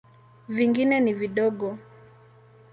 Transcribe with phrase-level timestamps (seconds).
[0.49, 1.77] Vingine ni vidogo.